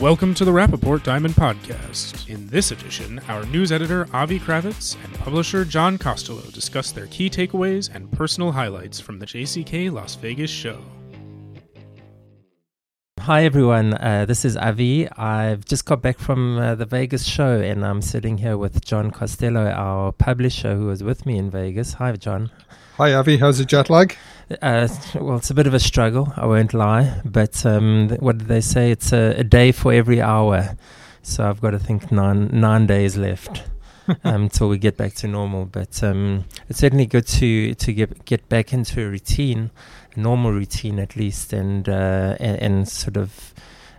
[0.00, 2.28] Welcome to the Rapaport Diamond Podcast.
[2.28, 7.28] In this edition, our news editor Avi Krawitz and publisher John Costello discuss their key
[7.28, 10.80] takeaways and personal highlights from the JCK Las Vegas show.
[13.18, 15.10] Hi everyone, uh, this is Avi.
[15.10, 19.10] I've just got back from uh, the Vegas show and I'm sitting here with John
[19.10, 21.94] Costello, our publisher who was with me in Vegas.
[21.94, 22.52] Hi, John.
[22.98, 23.36] Hi, Avi.
[23.38, 24.16] How's the jet lag?
[24.50, 27.20] Uh, well, it's a bit of a struggle, I won't lie.
[27.24, 28.90] But um, what did they say?
[28.90, 30.76] It's a, a, day for every hour.
[31.22, 33.64] So I've got to think nine, nine days left
[34.24, 35.66] until um, we get back to normal.
[35.66, 39.70] But um, it's certainly good to, to get, get back into a routine,
[40.16, 43.52] a normal routine at least, and, uh, and, and, sort of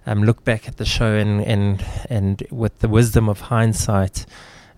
[0.07, 4.26] um, look back at the show and, and, and with the wisdom of hindsight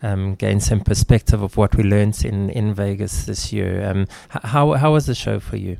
[0.01, 3.85] um, gain some perspective of what we learned in, in Vegas this year.
[3.87, 5.77] Um, how how was the show for you?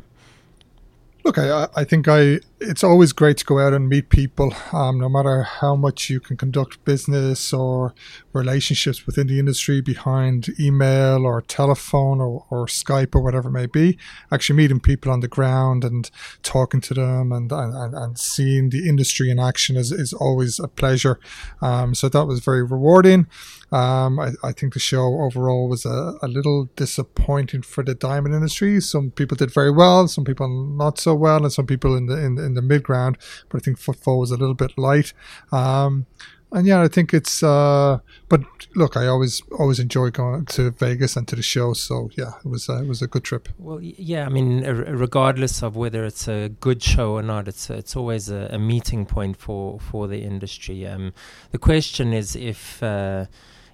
[1.24, 5.00] Look, I, I think I it's always great to go out and meet people, um,
[5.00, 7.96] no matter how much you can conduct business or
[8.34, 13.66] relationships within the industry behind email or telephone or, or Skype or whatever it may
[13.66, 13.98] be.
[14.32, 16.12] Actually, meeting people on the ground and
[16.44, 20.68] talking to them and, and, and seeing the industry in action is, is always a
[20.68, 21.20] pleasure.
[21.64, 23.28] Um, so that was very rewarding.
[23.72, 28.36] Um, I, I, think the show overall was a, a, little disappointing for the diamond
[28.36, 28.82] industry.
[28.82, 32.18] Some people did very well, some people not so well, and some people in the
[32.18, 33.18] in, in the mid ground.
[33.50, 35.14] But I think footfall was a little bit light.
[35.52, 36.06] Um,
[36.54, 37.42] and yeah, I think it's.
[37.42, 38.42] Uh, but
[38.76, 41.74] look, I always always enjoy going to Vegas and to the show.
[41.74, 43.48] So yeah, it was uh, it was a good trip.
[43.58, 47.96] Well, yeah, I mean, regardless of whether it's a good show or not, it's it's
[47.96, 50.86] always a, a meeting point for for the industry.
[50.88, 51.14] Um,
[51.52, 52.82] the question is if.
[52.84, 53.26] Uh,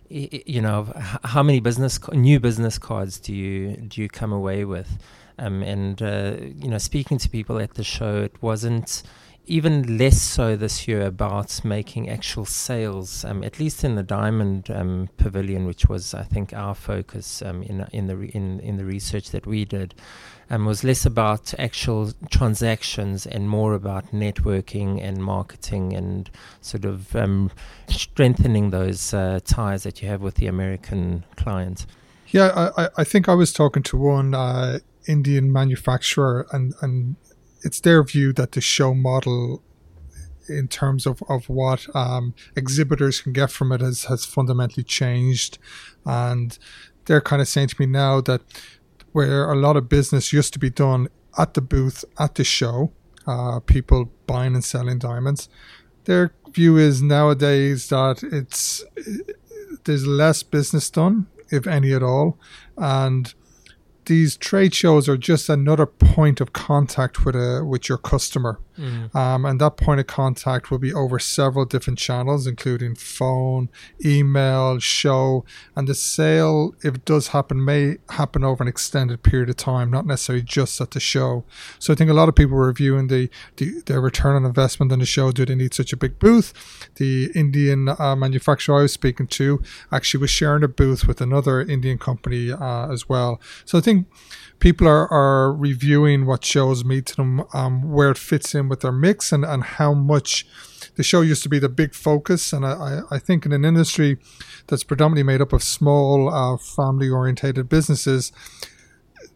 [0.09, 0.89] you know,
[1.25, 4.97] how many business new business cards do you do you come away with?
[5.39, 9.03] Um, and uh, you know, speaking to people at the show, it wasn't
[9.47, 13.23] even less so this year about making actual sales.
[13.23, 17.63] Um, at least in the Diamond um, Pavilion, which was, I think, our focus um,
[17.63, 19.95] in in the re- in in the research that we did
[20.49, 26.29] um, was less about actual transactions and more about networking and marketing and
[26.61, 27.51] sort of um,
[27.87, 31.85] strengthening those uh, ties that you have with the American client.
[32.29, 37.15] Yeah, I, I think I was talking to one uh, Indian manufacturer, and, and
[37.63, 39.63] it's their view that the show model
[40.49, 45.57] in terms of, of what um, exhibitors can get from it has, has fundamentally changed.
[46.05, 46.57] And
[47.05, 48.41] they're kind of saying to me now that
[49.11, 52.91] where a lot of business used to be done at the booth at the show,
[53.25, 55.49] uh, people buying and selling diamonds.
[56.05, 58.83] Their view is nowadays that it's
[59.83, 62.39] there's less business done, if any at all,
[62.77, 63.33] and
[64.07, 69.13] these trade shows are just another point of contact with a with your customer, mm.
[69.15, 73.69] um, and that point of contact will be over several different channels, including phone,
[74.05, 75.45] email, show,
[75.75, 79.89] and the sale, if it does happen, may happen over an extended period of time,
[79.91, 81.43] not necessarily just at the show.
[81.79, 84.91] So I think a lot of people were reviewing the, the their return on investment
[84.91, 85.31] on the show.
[85.31, 86.53] Do they need such a big booth?
[86.95, 89.61] The Indian uh, manufacturer I was speaking to
[89.91, 93.41] actually was sharing a booth with another Indian company uh, as well.
[93.65, 94.07] So I think
[94.59, 98.81] people are, are reviewing what shows mean to them, um, where it fits in with
[98.81, 100.45] their mix, and, and how much
[100.95, 102.53] the show used to be the big focus.
[102.53, 104.17] And I, I think in an industry
[104.67, 108.31] that's predominantly made up of small, uh, family orientated businesses,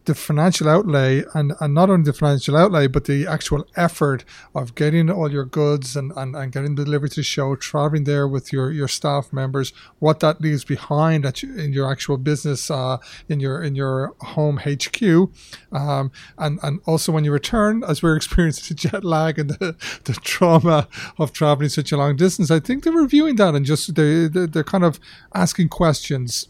[0.04, 4.24] the financial outlay and, and not only the financial outlay but the actual effort
[4.54, 8.26] of getting all your goods and, and, and getting delivered to the show traveling there
[8.26, 12.96] with your, your staff members what that leaves behind at in your actual business uh,
[13.28, 15.02] in your in your home HQ
[15.72, 19.76] um, and and also when you return as we're experiencing the jet lag and the,
[20.04, 23.94] the trauma of traveling such a long distance I think they're reviewing that and just
[23.94, 24.98] they, they're kind of
[25.34, 26.48] asking questions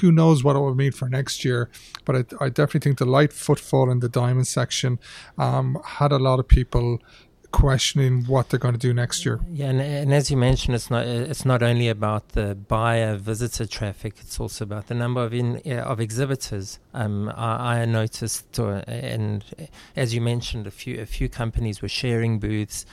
[0.00, 1.70] who knows what it will mean for next year.
[2.04, 4.98] But I, I definitely think the light footfall in the diamond section
[5.36, 7.00] um, had a lot of people
[7.50, 9.40] questioning what they're going to do next year.
[9.50, 13.66] Yeah, and, and, as you mentioned, it's not it's not only about the buyer visitor
[13.66, 16.78] traffic; it's also about the number of in, uh, of exhibitors.
[16.92, 19.44] Um, I, I noticed, uh, and
[19.96, 22.84] as you mentioned, a few a few companies were sharing booths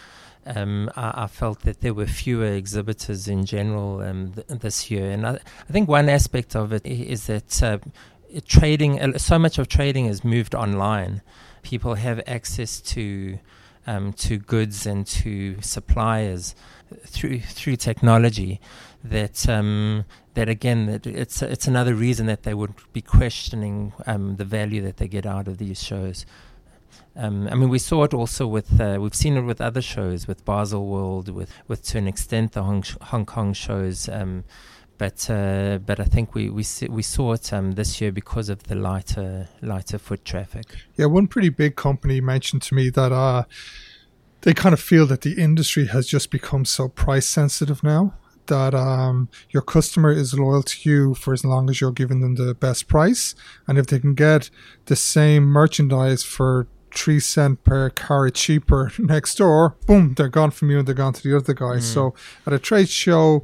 [0.46, 5.10] um, I, I, felt that there were fewer exhibitors in general um, th- this year.
[5.10, 7.78] And I, I, think one aspect of it is that uh,
[8.48, 11.22] trading, uh, so much of trading has moved online.
[11.64, 13.40] People have access to
[13.88, 16.56] um, to goods and to suppliers
[17.06, 18.60] through through technology.
[19.04, 24.36] That um, that again, that it's it's another reason that they would be questioning um,
[24.38, 26.26] the value that they get out of these shows.
[27.16, 30.28] Um, I mean, we saw it also with uh, we've seen it with other shows,
[30.28, 34.10] with Baselworld, with with to an extent the Hong, Hong Kong shows.
[34.10, 34.44] Um,
[34.98, 38.64] but uh, but I think we we we saw it um, this year because of
[38.64, 40.76] the lighter lighter foot traffic.
[40.98, 43.44] Yeah, one pretty big company mentioned to me that uh,
[44.42, 48.14] they kind of feel that the industry has just become so price sensitive now
[48.48, 52.36] that um, your customer is loyal to you for as long as you're giving them
[52.36, 53.36] the best price,
[53.68, 54.50] and if they can get
[54.86, 60.72] the same merchandise for three cent per carat cheaper next door, boom, they're gone from
[60.72, 61.78] you and they're gone to the other guy.
[61.78, 61.82] Mm.
[61.82, 62.16] So
[62.48, 63.44] at a trade show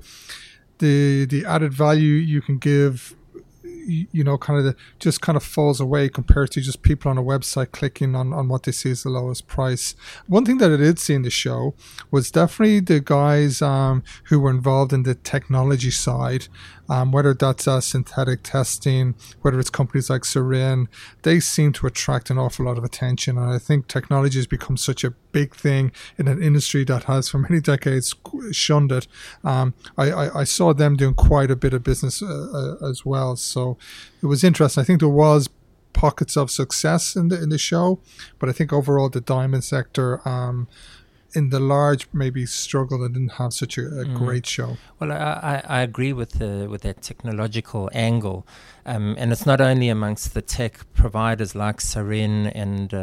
[0.79, 3.15] the the added value you can give
[3.87, 7.17] you know, kind of the, just kind of falls away compared to just people on
[7.17, 9.95] a website clicking on, on what they see as the lowest price.
[10.27, 11.73] One thing that I did see in the show
[12.09, 16.47] was definitely the guys um, who were involved in the technology side,
[16.91, 20.87] um, whether that's uh, synthetic testing, whether it's companies like Sarine,
[21.21, 23.37] they seem to attract an awful lot of attention.
[23.37, 27.29] And I think technology has become such a big thing in an industry that has
[27.29, 28.13] for many decades
[28.51, 29.07] shunned it.
[29.41, 32.27] Um, I, I, I, saw them doing quite a bit of business uh,
[32.81, 33.37] uh, as well.
[33.37, 33.77] So
[34.21, 34.81] it was interesting.
[34.81, 35.47] I think there was
[35.93, 38.01] pockets of success in the in the show,
[38.37, 40.67] but I think overall the diamond sector um,
[41.33, 44.17] in the large maybe struggled and didn't have such a, a mm.
[44.17, 44.77] great show.
[44.99, 48.45] Well, I, I agree with the with that technological angle,
[48.85, 52.97] um, and it's not only amongst the tech providers like Sarine and uh,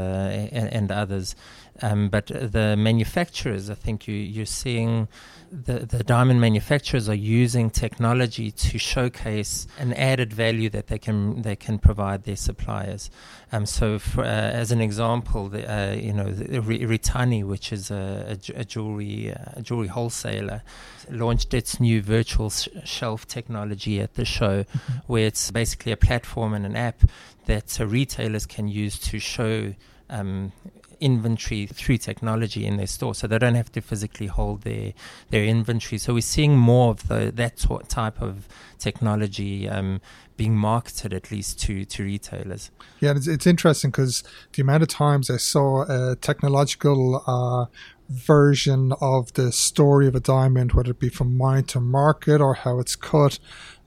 [0.53, 1.35] and, and, others,
[1.83, 3.71] um, but the manufacturers.
[3.71, 5.09] I think you you're seeing
[5.51, 11.43] the, the diamond manufacturers are using technology to showcase an added value that they can
[11.43, 13.11] they can provide their suppliers.
[13.51, 18.39] Um, so, for, uh, as an example, the, uh, you know, Ritani, which is a,
[18.57, 20.63] a, a jewelry uh, jewelry wholesaler,
[21.11, 24.93] launched its new virtual sh- shelf technology at the show, mm-hmm.
[25.07, 27.03] where it's basically a platform and an app
[27.47, 29.75] that uh, retailers can use to show
[30.11, 30.53] um,
[31.01, 34.93] inventory through technology in their store, so they don't have to physically hold their
[35.31, 35.99] their inventory.
[35.99, 38.49] So we're seeing more of the that type of
[38.79, 40.01] technology um,
[40.37, 42.71] being marketed at least to to retailers.
[43.01, 47.23] Yeah, it's, it's interesting because the amount of times I saw a technological.
[47.27, 47.67] Uh,
[48.09, 52.55] version of the story of a diamond, whether it be from mine to market or
[52.55, 53.39] how it's cut,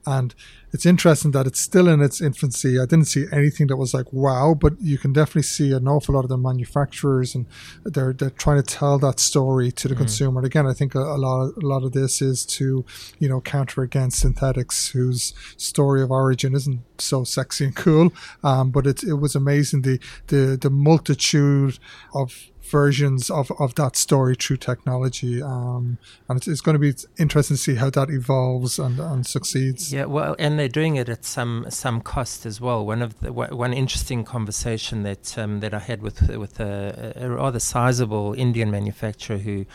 [0.06, 0.34] and
[0.72, 2.80] it's interesting that it's still in its infancy.
[2.80, 6.14] I didn't see anything that was like wow, but you can definitely see an awful
[6.14, 7.46] lot of the manufacturers and
[7.84, 9.98] they're they're trying to tell that story to the mm.
[9.98, 10.40] consumer.
[10.40, 12.84] And again, I think a, a, lot of, a lot of this is to
[13.18, 18.12] you know counter against synthetics, whose story of origin isn't so sexy and cool.
[18.42, 21.78] Um, but it it was amazing the the the multitude
[22.14, 25.42] of versions of, of that story through technology.
[25.42, 25.98] Um,
[26.28, 29.92] and it's, it's, going to be interesting to see how that evolves and, and succeeds.
[29.92, 32.84] Yeah, well, and they're doing it at some some cost as well.
[32.86, 37.30] One of the one interesting conversation that um, that I had with with a, a
[37.30, 39.66] rather sizable Indian manufacturer who.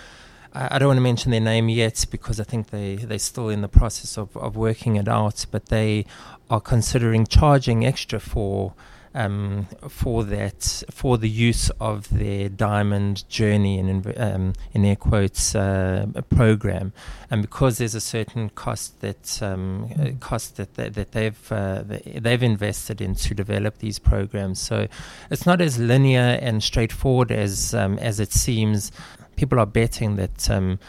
[0.54, 3.62] I don't want to mention their name yet because I think they, they're still in
[3.62, 6.06] the process of, of working it out, but they
[6.50, 8.74] are considering charging extra for
[9.18, 15.56] um, for that for the use of their diamond journey and um, in air quotes
[15.56, 16.94] uh, program,
[17.32, 22.44] and because there's a certain cost that um, cost that they, that they've uh, they've
[22.44, 24.88] invested in to develop these programs, so
[25.32, 28.92] it's not as linear and straightforward as um, as it seems.
[29.36, 30.80] People are betting that um,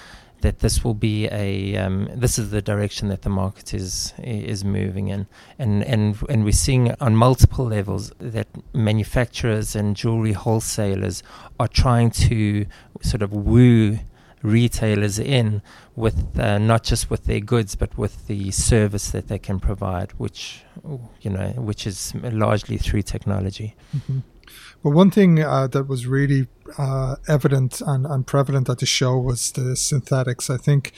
[0.41, 4.65] that this will be a um, this is the direction that the market is is
[4.65, 5.27] moving in,
[5.59, 11.23] and and and we're seeing on multiple levels that manufacturers and jewelry wholesalers
[11.59, 12.67] are trying to
[13.03, 13.99] sort of woo
[14.43, 15.61] retailers in
[15.97, 20.13] with uh, not just with their goods but with the service that they can provide,
[20.13, 20.63] which
[21.21, 23.75] you know which is largely through technology.
[23.97, 24.19] Mm-hmm.
[24.83, 29.19] But one thing uh, that was really uh, evident and, and prevalent at the show
[29.19, 30.51] was the synthetics.
[30.51, 30.93] I think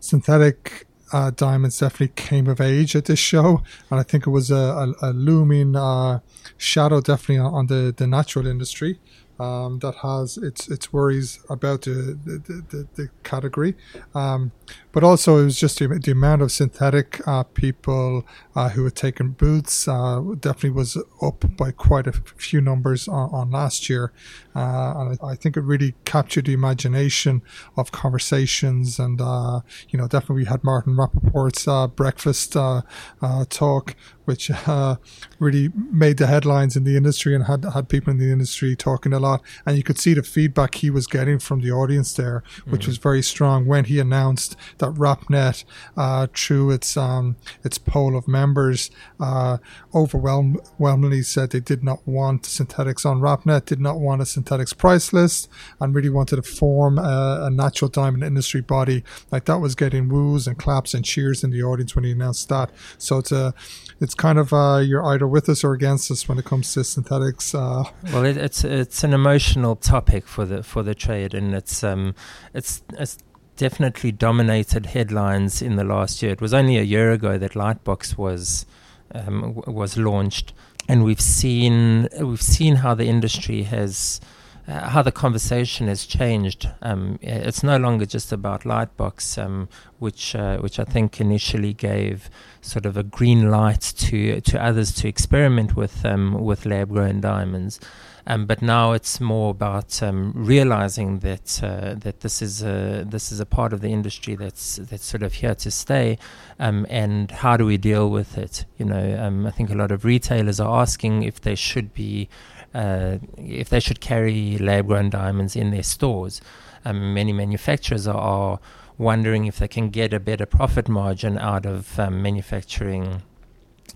[0.00, 4.50] synthetic uh, diamonds definitely came of age at this show, and I think it was
[4.50, 6.20] a, a, a looming uh,
[6.56, 8.98] shadow definitely on, on, the, the natural industry
[9.38, 13.74] um, that has its its worries about the the, the, the category.
[14.14, 14.52] Um,
[14.92, 18.94] but also, it was just the, the amount of synthetic uh, people uh, who had
[18.94, 24.12] taken booths uh, definitely was up by quite a few numbers on, on last year.
[24.54, 27.40] Uh, and I, I, think it really captured the imagination
[27.78, 28.98] of conversations.
[28.98, 34.96] And, uh, you know, definitely we had Martin Rapaport's uh, breakfast talk which uh,
[35.38, 39.12] really made the headlines in the industry and had had people in the industry talking
[39.12, 39.42] a lot.
[39.66, 42.88] And you could see the feedback he was getting from the audience there, which mm.
[42.88, 45.64] was very strong when he announced that RapNet,
[45.96, 49.58] uh, through its um, its poll of members, uh,
[49.94, 55.12] overwhelmingly said they did not want synthetics on RapNet, did not want a synthetics price
[55.12, 55.48] list,
[55.80, 59.04] and really wanted to form a, a natural diamond industry body.
[59.30, 62.48] Like that was getting woos and claps and cheers in the audience when he announced
[62.48, 62.70] that.
[62.98, 63.54] So it's a
[64.00, 66.84] it's kind of uh, you're either with us or against us when it comes to
[66.84, 67.54] synthetics.
[67.54, 67.84] Uh.
[68.12, 72.14] Well, it, it's it's an emotional topic for the for the trade, and it's um
[72.52, 73.18] it's it's
[73.56, 76.32] definitely dominated headlines in the last year.
[76.32, 78.66] It was only a year ago that Lightbox was
[79.14, 80.52] um, w- was launched,
[80.88, 84.20] and we've seen we've seen how the industry has.
[84.68, 86.68] Uh, how the conversation has changed.
[86.82, 92.30] Um, it's no longer just about Lightbox, um, which uh, which I think initially gave
[92.60, 97.20] sort of a green light to to others to experiment with um, with lab grown
[97.20, 97.80] diamonds.
[98.24, 103.32] Um, but now it's more about um, realizing that uh, that this is a this
[103.32, 106.18] is a part of the industry that's that's sort of here to stay,
[106.60, 108.64] um, and how do we deal with it?
[108.78, 112.28] You know, I think a lot of retailers are asking if they should be
[112.74, 116.40] uh, if they should carry lab grown diamonds in their stores.
[116.84, 118.60] Um, many manufacturers are, are,
[118.98, 123.22] wondering if they can get a better profit margin out of um, manufacturing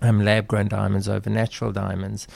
[0.01, 2.27] lab grown diamonds over natural diamonds,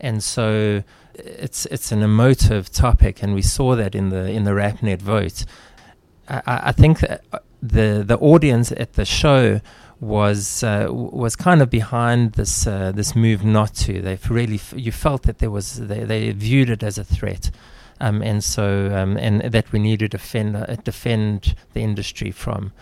[0.00, 0.82] and so
[1.14, 5.44] it's it's an emotive topic, and we saw that in the in the RapNet vote.
[6.28, 7.18] I, I think uh,
[7.62, 9.60] the the audience at the show
[10.00, 14.02] was uh, was kind of behind this uh, this move not to.
[14.02, 17.50] They really f- you felt that there was they, they viewed it as a threat,
[18.00, 22.72] um, and so um, and that we need to defend uh, defend the industry from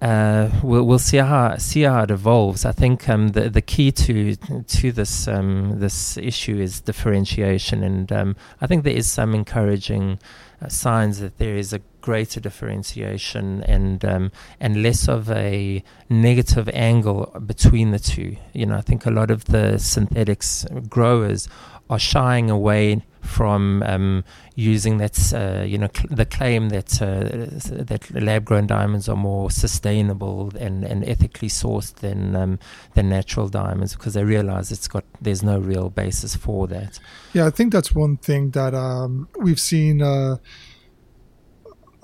[0.00, 2.64] uh, we'll, we'll see how see how it evolves.
[2.64, 8.12] I think um, the the key to to this um, this issue is differentiation, and
[8.12, 10.20] um, I think there is some encouraging
[10.60, 16.68] uh, signs that there is a greater differentiation and um, and less of a negative
[16.72, 18.36] angle between the two.
[18.52, 21.48] You know, I think a lot of the synthetics growers
[21.90, 27.84] are shying away from um, using that, uh, you know, cl- the claim that uh,
[27.84, 32.58] that lab-grown diamonds are more sustainable and, and ethically sourced than um,
[32.94, 36.98] than natural diamonds because they realize it's got there's no real basis for that.
[37.32, 40.02] Yeah, I think that's one thing that um, we've seen.
[40.02, 40.36] Uh,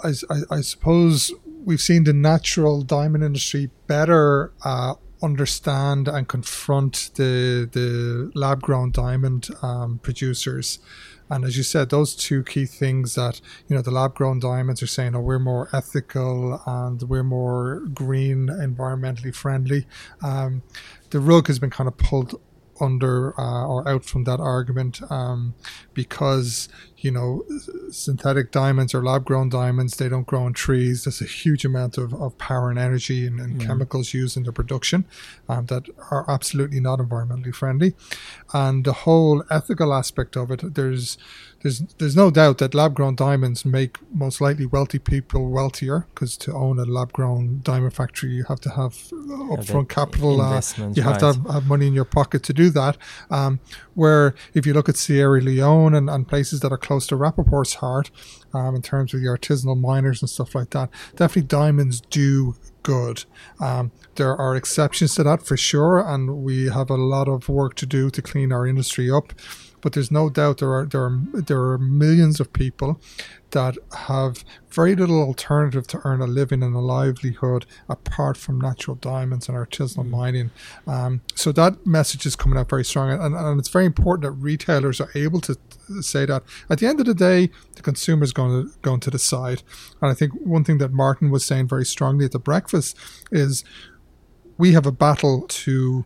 [0.03, 1.33] I, I, I, suppose
[1.65, 8.91] we've seen the natural diamond industry better uh, understand and confront the the lab grown
[8.91, 10.79] diamond um, producers.
[11.31, 14.83] And as you said, those two key things that you know the lab grown diamonds
[14.83, 19.87] are saying, oh, we're more ethical and we're more green, environmentally friendly.
[20.23, 20.63] Um,
[21.11, 22.41] the rug has been kind of pulled
[22.81, 25.55] under uh, or out from that argument um,
[25.95, 27.45] because you know
[27.91, 31.99] synthetic diamonds or lab grown diamonds they don't grow in trees there's a huge amount
[31.99, 33.67] of, of power and energy and, and mm.
[33.67, 35.05] chemicals used in the production
[35.49, 37.95] um, that are absolutely not environmentally friendly
[38.53, 41.19] and the whole ethical aspect of it there's
[41.65, 46.37] there's there's no doubt that lab grown diamonds make most likely wealthy people wealthier because
[46.37, 50.61] to own a lab grown diamond factory you have to have upfront yeah, capital uh,
[50.95, 51.21] you have right.
[51.21, 52.99] to have, have, money in your pocket to do that
[53.31, 53.59] um,
[53.95, 57.75] where if you look at Sierra Leone and, and places that are close to Rapaport's
[57.75, 58.11] heart
[58.53, 63.25] um, in terms of the artisanal miners and stuff like that definitely diamonds do good.
[63.61, 67.75] Um, there are exceptions to that for sure, and we have a lot of work
[67.77, 69.33] to do to clean our industry up.
[69.81, 73.01] But there's no doubt there are there are there are millions of people
[73.55, 78.97] that have very little alternative to earn a living and a livelihood apart from natural
[78.97, 80.11] diamonds and artisanal mm.
[80.11, 80.51] mining.
[80.87, 84.33] Um, so that message is coming out very strong, and, and it's very important that
[84.33, 85.57] retailers are able to
[86.01, 86.43] say that.
[86.69, 89.63] At the end of the day, the consumer is going to going to decide.
[90.03, 92.99] And I think one thing that Martin was saying very strongly at the breakfast
[93.31, 93.65] is
[94.59, 96.05] we have a battle to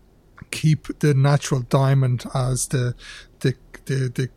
[0.50, 2.94] keep the natural diamond as the
[3.40, 3.54] the
[3.86, 4.28] the, the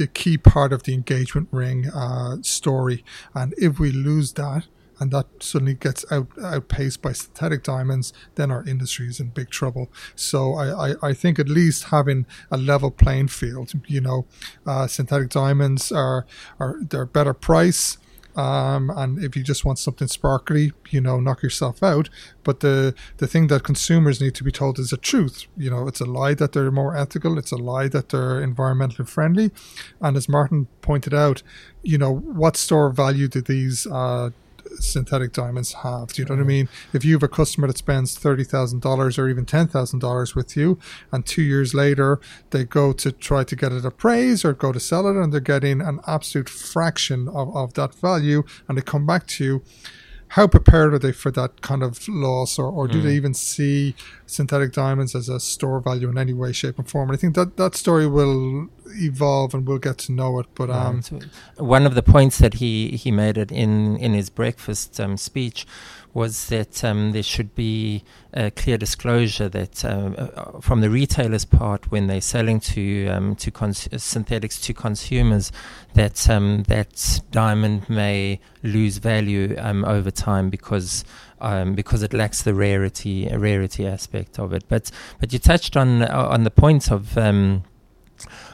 [0.00, 3.04] the key part of the engagement ring uh, story.
[3.34, 4.66] And if we lose that,
[4.98, 9.50] and that suddenly gets out, outpaced by synthetic diamonds, then our industry is in big
[9.50, 9.92] trouble.
[10.14, 14.26] So I, I, I think at least having a level playing field, you know,
[14.66, 16.24] uh, synthetic diamonds are,
[16.58, 17.98] are they're better price.
[18.36, 22.08] Um, and if you just want something sparkly, you know, knock yourself out.
[22.44, 25.46] But the the thing that consumers need to be told is the truth.
[25.56, 27.38] You know, it's a lie that they're more ethical.
[27.38, 29.50] It's a lie that they're environmentally friendly.
[30.00, 31.42] And as Martin pointed out,
[31.82, 34.30] you know, what store value do these uh,
[34.78, 36.12] synthetic diamonds have.
[36.12, 36.68] Do you know what I mean?
[36.92, 40.34] If you have a customer that spends thirty thousand dollars or even ten thousand dollars
[40.34, 40.78] with you,
[41.12, 44.80] and two years later they go to try to get it appraised or go to
[44.80, 49.06] sell it, and they're getting an absolute fraction of, of that value, and they come
[49.06, 49.62] back to you
[50.34, 53.02] how prepared are they for that kind of loss, or, or do Mm.
[53.04, 53.94] they even see
[54.26, 57.08] synthetic diamonds as a store value in any way, shape, and form?
[57.10, 58.68] And I think that that story will
[59.08, 60.46] evolve, and we'll get to know it.
[60.54, 61.02] But um.
[61.56, 65.66] One of the points that he, he made it in, in his breakfast um, speech
[66.12, 68.02] was that um, there should be
[68.32, 73.36] a clear disclosure that um, uh, from the retailer's part when they're selling to um,
[73.36, 75.52] to cons- synthetics to consumers
[75.94, 81.04] that um, that diamond may lose value um, over time because
[81.40, 84.64] um, because it lacks the rarity rarity aspect of it.
[84.68, 87.64] But but you touched on uh, on the point of um,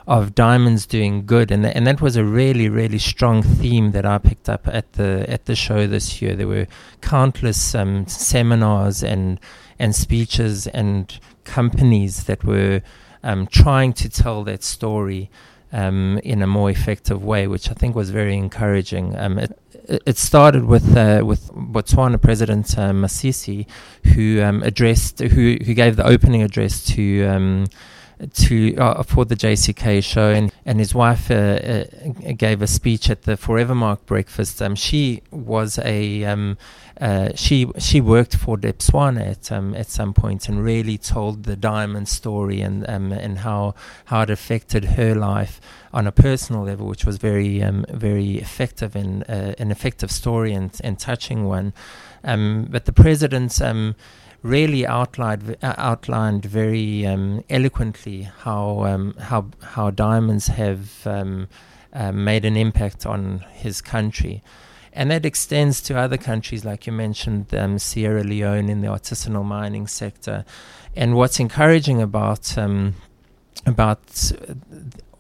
[0.07, 4.07] of diamonds doing good, and th- and that was a really really strong theme that
[4.07, 6.37] I picked up at the at the show this year.
[6.37, 6.67] There were
[7.01, 9.41] countless um, seminars and
[9.79, 12.83] and speeches and companies that were
[13.23, 15.31] um, trying to tell that story
[15.73, 19.17] um, in a more effective way, which I think was very encouraging.
[19.17, 19.59] Um, it,
[20.07, 23.67] it started with uh, with Botswana President uh, Masisi,
[24.15, 27.25] who um, addressed who who gave the opening address to.
[28.19, 31.85] To uh, for the JCK show, and and his wife uh, uh,
[32.35, 34.63] gave a speech at the Forevermark breakfast.
[34.63, 36.57] Um, she was a um,
[36.99, 41.57] uh, she she worked for Debswana at um, at some point and really told the
[41.57, 43.75] diamond story and um, and how
[44.07, 45.61] how it affected her life
[45.93, 50.55] on a personal level, which was very um, very effective and uh, an effective story
[50.55, 51.75] and and touching one.
[52.25, 53.61] Um, but the president.
[53.61, 53.95] Um,
[54.43, 61.49] really outlined uh, outlined very um, eloquently how um, how how diamonds have um,
[61.93, 64.43] uh, made an impact on his country.
[64.93, 69.45] And that extends to other countries, like you mentioned, um, Sierra Leone in the artisanal
[69.45, 70.47] mining sector.
[70.95, 72.95] And what's encouraging about um,
[73.67, 74.33] about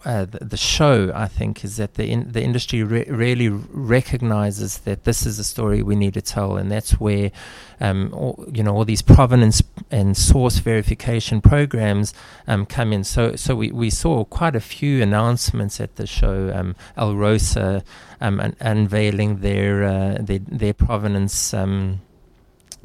[0.06, 4.78] uh, the, the, show, I think, is that the in, the industry re- really recognizes
[4.78, 7.32] that this is a story we need to tell, and that's where,
[7.80, 12.14] um, all, you know, all these provenance and source verification programs
[12.46, 13.02] um, come in.
[13.02, 16.52] So, so we, we saw quite a few announcements at the show.
[16.54, 17.82] Um, Alrosa
[18.20, 22.00] um, un- unveiling their uh, their, their provenance um,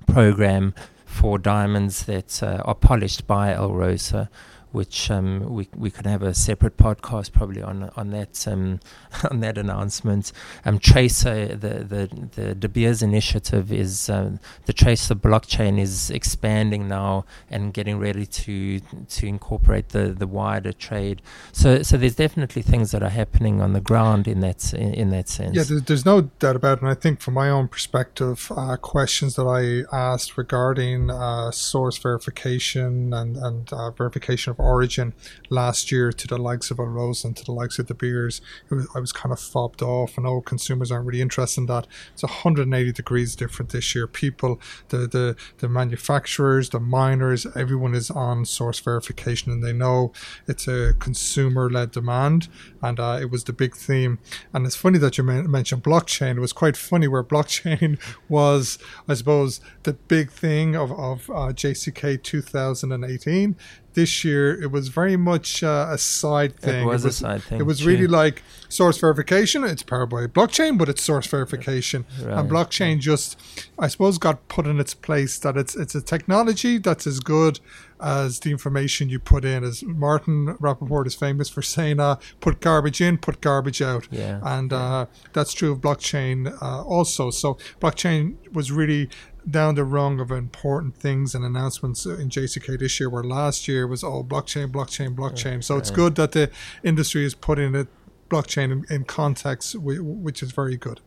[0.07, 0.73] program
[1.05, 4.27] for diamonds that uh, are polished by Alrosa
[4.71, 8.79] which um, we we could have a separate podcast probably on on that um,
[9.31, 10.31] on that announcement.
[10.65, 16.87] Um, Tracer, the the the De Beers initiative is um, the Tracer blockchain is expanding
[16.87, 21.21] now and getting ready to to incorporate the the wider trade.
[21.51, 25.09] So so there's definitely things that are happening on the ground in that in, in
[25.11, 25.55] that sense.
[25.55, 26.81] Yeah, there's, there's, no doubt about it.
[26.81, 31.97] And I think from my own perspective, uh, questions that I asked regarding uh, source
[31.97, 35.13] verification and and uh, verification of origin
[35.49, 38.87] last year to the likes of Alrosa and to the likes of De Beers, was,
[38.95, 41.87] I was kind of fobbed off, and oh, consumers aren't really interested in that.
[42.13, 44.07] It's 180 degrees different this year.
[44.07, 50.13] People, the the the manufacturers, the miners, everyone is on source verification, and they know
[50.47, 52.47] it's a consumer-led demand,
[52.81, 54.19] and uh, it was the big theme.
[54.53, 56.37] And it's funny that you mentioned blockchain.
[56.37, 61.53] It was quite funny where blockchain was, I suppose, the big thing of of uh,
[61.53, 63.55] JCK 2018
[63.93, 66.83] this year it was very much uh, a side thing.
[66.83, 67.59] It was, it was a side thing.
[67.59, 67.93] It was true.
[67.93, 69.63] really like source verification.
[69.63, 72.05] It's powered by blockchain, but it's source verification.
[72.21, 72.37] Right.
[72.37, 73.39] And blockchain just,
[73.77, 77.59] I suppose, got put in its place that it's it's a technology that's as good
[78.01, 79.63] as the information you put in.
[79.63, 84.39] As Martin Rapaport is famous for saying, uh, "Put garbage in, put garbage out." Yeah.
[84.43, 87.29] And uh, that's true of blockchain uh, also.
[87.29, 89.09] So blockchain was really
[89.49, 93.87] down the rung of important things and announcements in JCK this year, where last year
[93.87, 95.63] was all blockchain, blockchain, blockchain.
[95.63, 96.51] So it's good that the
[96.83, 97.87] industry is putting it
[98.29, 101.01] blockchain in, in context, which is very good.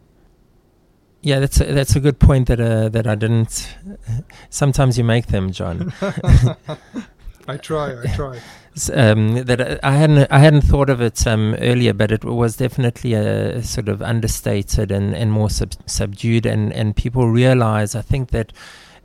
[1.23, 3.75] Yeah, that's a, that's a good point that uh, that I didn't.
[4.51, 5.93] Sometimes you make them, John.
[7.47, 8.41] I try, I try.
[8.93, 13.15] Um, that I hadn't I hadn't thought of it um, earlier, but it was definitely
[13.15, 18.31] a sort of understated and, and more sub- subdued, and, and people realize I think
[18.31, 18.53] that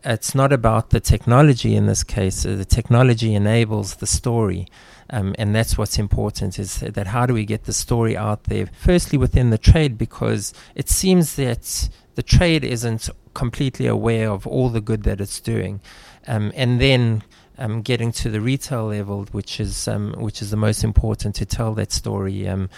[0.03, 2.45] it's not about the technology in this case.
[2.45, 4.67] Uh, the technology enables the story.
[5.11, 8.67] Um, and that's what's important is that how do we get the story out there?
[8.67, 14.69] Firstly, within the trade, because it seems that the trade isn't completely aware of all
[14.69, 15.81] the good that it's doing.
[16.27, 17.23] Um, and then
[17.59, 21.45] um, getting to the retail level, which is um, which is the most important to
[21.45, 22.69] tell that story um,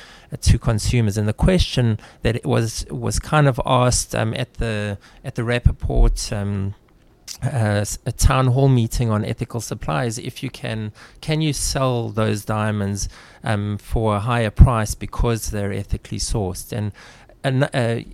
[0.42, 1.18] to consumers.
[1.18, 5.44] And the question that it was was kind of asked um, at the at the
[5.44, 6.74] Rapaport.
[7.42, 10.20] Uh, a town hall meeting on ethical supplies.
[10.20, 10.92] If you can,
[11.22, 13.10] can you sell those diamonds
[13.44, 16.72] um, for a higher price because they're ethically sourced?
[16.72, 16.92] And
[17.44, 18.06] a,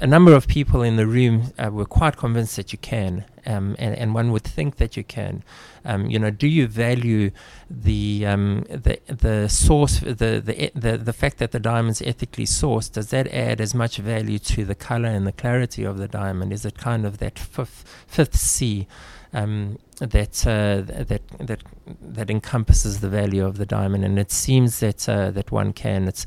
[0.00, 3.76] a, number of people in the room uh, were quite convinced that you can, um,
[3.78, 5.42] and, and, one would think that you can.
[5.84, 7.30] Um, you know, do you value
[7.70, 12.92] the um, the the source, the, the the the fact that the diamond's ethically sourced?
[12.92, 16.52] Does that add as much value to the color and the clarity of the diamond?
[16.52, 18.86] Is it kind of that fifth fifth C?
[19.32, 21.62] Um, that uh, that that
[22.00, 26.06] that encompasses the value of the diamond, and it seems that uh, that one can.
[26.06, 26.26] It's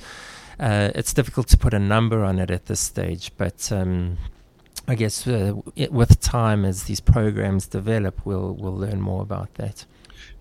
[0.60, 4.18] uh, it's difficult to put a number on it at this stage, but um,
[4.88, 9.54] I guess uh, it, with time, as these programs develop, we'll we'll learn more about
[9.56, 9.86] that.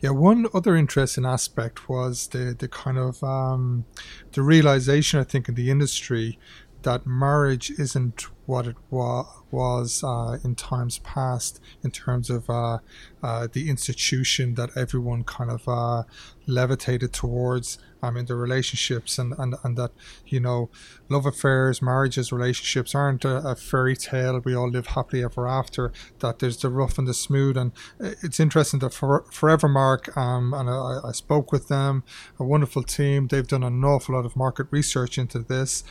[0.00, 3.84] Yeah, one other interesting aspect was the the kind of um,
[4.32, 6.38] the realization I think in the industry
[6.82, 12.78] that marriage isn't what it wa- was uh, in times past in terms of uh,
[13.22, 16.04] uh, the institution that everyone kind of uh,
[16.46, 19.90] levitated towards um, in their relationships and, and, and that,
[20.26, 20.70] you know,
[21.08, 24.40] love affairs, marriages, relationships aren't a, a, fairy tale.
[24.44, 27.56] We all live happily ever after, that there's the rough and the smooth.
[27.56, 32.04] And it's interesting that for, Forevermark, um, and I, I spoke with them,
[32.38, 33.26] a wonderful team.
[33.26, 35.82] They've done an awful lot of market research into this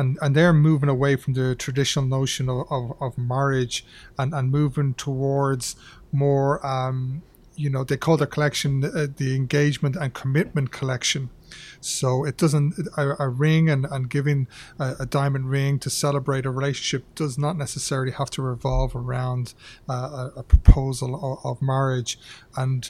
[0.00, 3.84] and and they're moving away from the traditional notion of, of, of marriage
[4.18, 5.76] and, and moving towards
[6.10, 7.22] more um,
[7.54, 11.30] you know they call their collection uh, the engagement and commitment collection.
[11.80, 14.46] So it doesn't a, a ring and, and giving
[14.78, 19.54] a, a, diamond ring to celebrate a relationship does not necessarily have to revolve around
[19.88, 22.18] uh, a, a, proposal of, of marriage.
[22.56, 22.88] And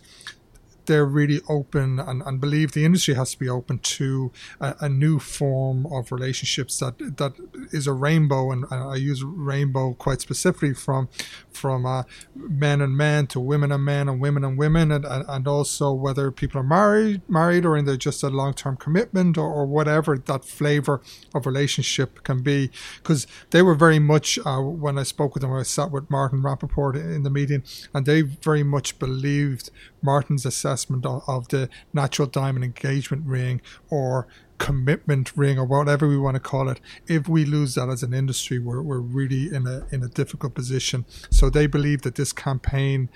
[0.90, 4.88] they're really open and, and believe the industry has to be open to a, a
[4.88, 7.32] new form of relationships that that
[7.70, 11.08] is a rainbow and, and I use rainbow quite specifically from
[11.52, 12.02] from uh,
[12.34, 15.92] men and men to women and men and women and women and, and, and also
[15.92, 20.44] whether people are married married or in just a long-term commitment or, or whatever that
[20.44, 21.00] flavor
[21.34, 22.70] of relationship can be.
[22.96, 26.42] Because they were very much uh, when I spoke with them I sat with Martin
[26.42, 27.62] Rapaport in the meeting
[27.94, 29.70] and they very much believed
[30.02, 34.26] Martin's assessment of, of the natural diamond engagement ring or
[34.58, 38.12] commitment ring or whatever we want to call it if we lose that as an
[38.12, 42.30] industry we're, we're really in a in a difficult position so they believe that this
[42.30, 43.08] campaign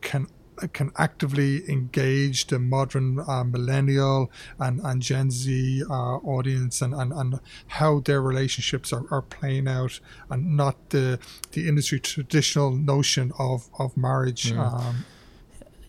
[0.00, 0.28] can
[0.72, 7.12] can actively engage the modern uh, millennial and, and Gen Z uh, audience and, and,
[7.12, 10.00] and how their relationships are, are playing out
[10.30, 11.18] and not the
[11.52, 14.52] the industry traditional notion of, of marriage.
[14.52, 14.58] Mm.
[14.58, 15.04] Um,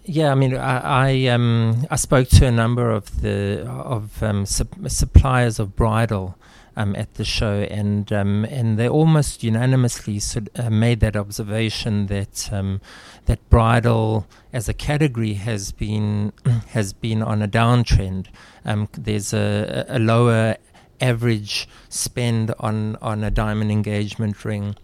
[0.05, 4.45] yeah, I mean, I I, um, I spoke to a number of the of um,
[4.45, 6.37] suppliers of bridal
[6.75, 12.07] um, at the show, and um, and they almost unanimously sort, uh, made that observation
[12.07, 12.81] that um,
[13.25, 16.33] that bridal as a category has been
[16.69, 18.27] has been on a downtrend.
[18.65, 20.57] Um, there's a, a lower
[20.99, 24.75] average spend on on a diamond engagement ring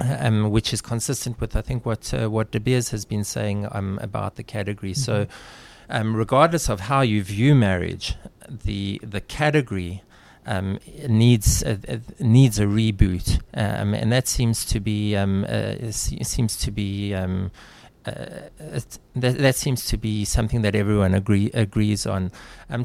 [0.00, 3.66] um, which is consistent with I think what uh, what De Beers has been saying
[3.72, 4.92] um, about the category.
[4.92, 5.00] Mm-hmm.
[5.00, 5.26] So,
[5.88, 8.14] um, regardless of how you view marriage,
[8.48, 10.02] the the category
[10.46, 15.90] um, needs a, a, needs a reboot, um, and that seems to be um, uh,
[15.90, 17.14] seems to be.
[17.14, 18.48] Uh,
[19.14, 22.32] that, that, seems to be something that everyone agree, agrees on.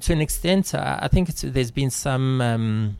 [0.01, 2.97] to an extent, I think there's been some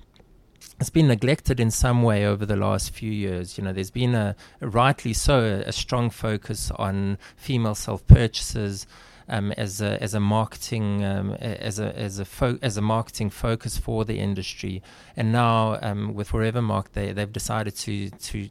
[0.80, 3.58] it's been neglected in some way over the last few years.
[3.58, 8.86] You know, there's been a, rightly so a, strong focus on female self purchases
[9.30, 13.30] um, as a as a marketing um, as a as a fo- as a marketing
[13.30, 14.82] focus for the industry.
[15.16, 18.50] And now um, with Forevermark, they they've decided to to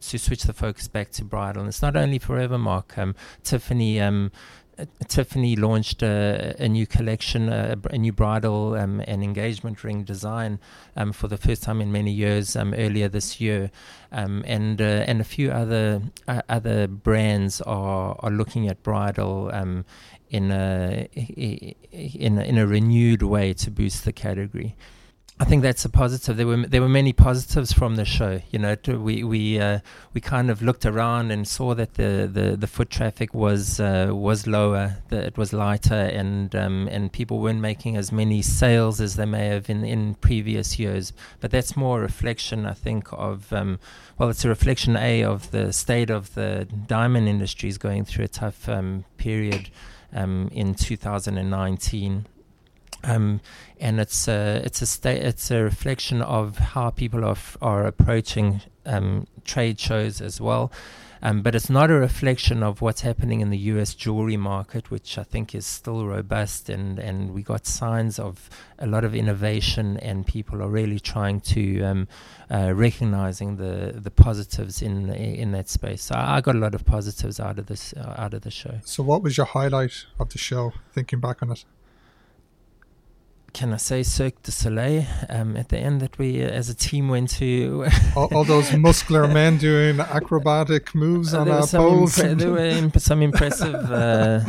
[0.00, 1.62] to switch the focus back to bridal.
[1.62, 2.98] And it's not only Forevermark.
[2.98, 4.30] Um, Tiffany um,
[5.08, 10.58] Tiffany launched a, a new collection, a, a new bridal um, and engagement ring design
[10.96, 13.70] um, for the first time in many years um, earlier this year,
[14.12, 19.50] um, and uh, and a few other uh, other brands are are looking at bridal
[19.52, 19.84] um,
[20.28, 24.76] in a in a, in a renewed way to boost the category.
[25.40, 26.36] I think that's a positive.
[26.36, 28.42] There were there were many positives from the show.
[28.50, 29.80] You know, we we uh,
[30.12, 34.10] we kind of looked around and saw that the, the, the foot traffic was uh,
[34.12, 39.00] was lower, that it was lighter, and um, and people weren't making as many sales
[39.00, 41.14] as they may have in, in previous years.
[41.40, 43.78] But that's more a reflection, I think, of um,
[44.18, 48.26] well, it's a reflection a of the state of the diamond industry is going through
[48.26, 49.70] a tough um, period
[50.12, 52.26] um, in 2019.
[53.04, 53.40] Um,
[53.78, 57.86] and it's a, it's a sta- it's a reflection of how people are f- are
[57.86, 60.70] approaching um, trade shows as well.
[61.22, 63.94] Um, but it's not a reflection of what's happening in the U.S.
[63.94, 68.86] jewelry market, which I think is still robust, and and we got signs of a
[68.86, 72.08] lot of innovation, and people are really trying to um,
[72.50, 76.02] uh, recognizing the the positives in in that space.
[76.02, 78.80] So I got a lot of positives out of this uh, out of the show.
[78.84, 80.72] So, what was your highlight of the show?
[80.94, 81.64] Thinking back on it
[83.60, 86.74] can I say Cirque du Soleil um, at the end that we uh, as a
[86.74, 92.16] team went to all, all, those muscular men doing acrobatic moves uh, on our poles.
[92.16, 94.40] Impre- there were imp- some impressive uh,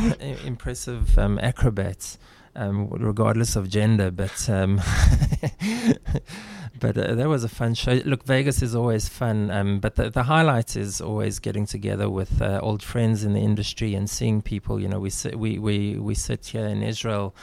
[0.46, 2.16] impressive um, acrobats,
[2.56, 4.10] um, regardless of gender.
[4.10, 4.76] But um,
[6.80, 8.00] but uh, that was a fun show.
[8.06, 12.40] Look, Vegas is always fun, um, but the, the highlight is always getting together with
[12.40, 14.80] uh, old friends in the industry and seeing people.
[14.80, 17.34] You know, we sit, we we we sit here in Israel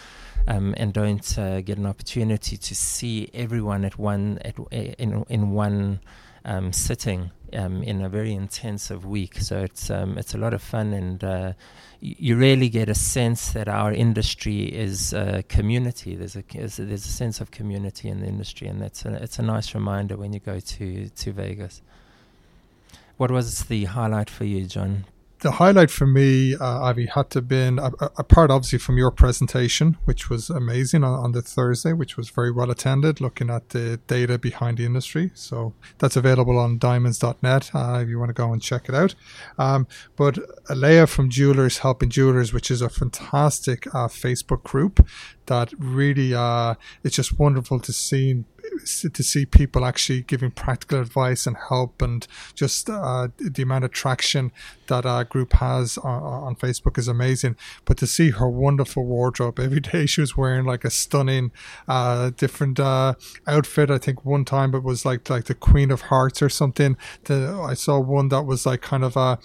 [0.48, 5.52] um, and don't uh, get an opportunity to see everyone at one at in in
[5.52, 6.00] one
[6.46, 9.40] um, sitting um, in a very intensive week.
[9.40, 11.54] So it's um, it's a lot of fun, and uh,
[12.00, 16.16] you really get a sense that our industry is a community.
[16.16, 19.44] There's a there's a sense of community in the industry, and that's a, it's a
[19.44, 21.82] nice reminder when you go to to Vegas.
[23.18, 25.06] What was the highlight for you, John?
[25.40, 30.30] The highlight for me, uh, Avi, had to been apart obviously from your presentation, which
[30.30, 34.38] was amazing on, on, the Thursday, which was very well attended, looking at the data
[34.38, 35.32] behind the industry.
[35.34, 39.16] So that's available on diamonds.net uh, if you want to go and check it out.
[39.58, 40.38] Um, but
[40.70, 45.08] Alea from Jewelers Helping Jewelers, which is a fantastic uh, Facebook group
[45.46, 48.44] that really uh, it's just wonderful to see
[48.86, 53.92] to see people actually giving practical advice and help and just uh, the amount of
[53.92, 54.52] traction
[54.88, 57.56] that our group has on, on, Facebook is amazing.
[57.86, 61.52] But to see her wonderful wardrobe every day, she was wearing like a stunning,
[61.88, 63.14] uh, different uh,
[63.48, 63.90] outfit.
[63.92, 66.98] I think one time it was like like the Queen of Hearts or something.
[67.26, 69.40] The, I saw one that was like kind of a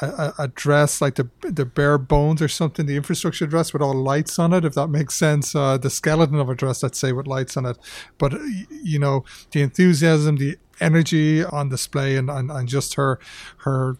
[0.00, 3.94] a, a, dress like the the bare bones or something, the infrastructure dress with all
[3.94, 5.54] lights on it, if that makes sense.
[5.54, 7.78] Uh, the skeleton of a dress, let's say, with lights on it.
[8.18, 8.32] But
[8.70, 13.18] you know, the enthusiasm, the energy on display, and, and, and just her
[13.58, 13.96] her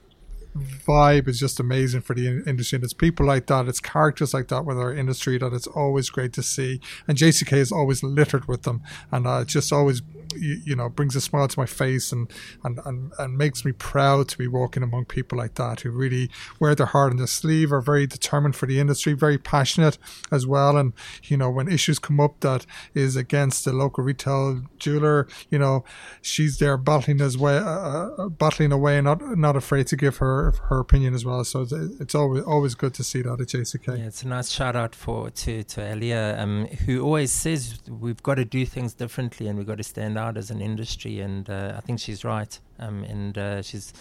[0.57, 2.77] vibe is just amazing for the industry.
[2.77, 6.11] And it's people like that, it's characters like that with our industry that it's always
[6.11, 6.81] great to see.
[7.09, 10.03] And JCK is always littered with them, and uh, just always
[10.37, 12.31] you, you, know brings a smile to my face and,
[12.65, 16.31] and and and makes me proud to be walking among people like that who really
[16.59, 19.99] wear their heart on their sleeve, are very determined for the industry, very passionate
[20.31, 20.77] as well.
[20.77, 20.93] And
[21.25, 25.85] you know when issues come up that is against the local retail jeweler, you know
[26.23, 30.19] she's there battling as way, uh, uh, battling away, and not not afraid to give
[30.19, 31.45] her her opinion as well.
[31.45, 31.67] So
[32.01, 33.99] it's always always good to see that at JCK.
[33.99, 38.23] Yeah, it's a nice shout out for to to Elia, um, who always says we've
[38.23, 41.21] got to do things differently and we've got to stand out as an industry.
[41.21, 42.59] And uh, I think she's right.
[42.79, 43.93] Um, and uh, she's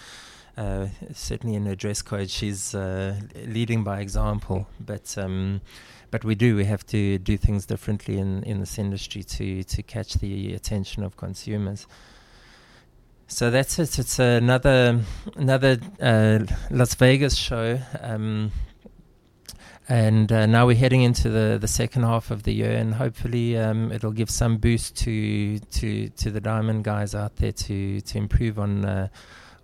[0.58, 4.68] uh, certainly in her dress code, she's uh, leading by example.
[4.80, 5.62] But um,
[6.12, 9.84] but we do we have to do things differently in in this industry to to
[9.84, 11.88] catch the attention of consumers.
[13.34, 13.98] So that's it.
[13.98, 15.02] It's another
[15.36, 18.52] another uh, Las Vegas show, um,
[19.90, 23.58] and uh, now we're heading into the, the second half of the year, and hopefully
[23.58, 28.18] um, it'll give some boost to to to the diamond guys out there to to
[28.20, 29.08] improve on uh,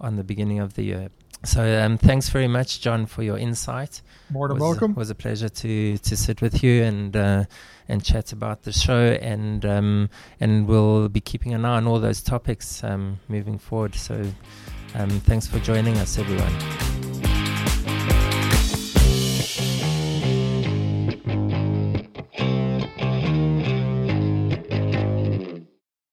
[0.01, 1.09] on the beginning of the year.
[1.43, 4.01] So um, thanks very much, John, for your insight.
[4.29, 4.91] More than welcome.
[4.91, 7.45] It was a pleasure to to sit with you and uh,
[7.87, 11.99] and chat about the show, and um, and we'll be keeping an eye on all
[11.99, 13.95] those topics um, moving forward.
[13.95, 14.25] So
[14.95, 16.98] um, thanks for joining us, everyone.